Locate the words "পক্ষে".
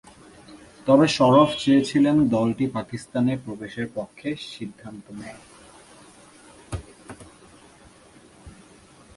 3.95-4.29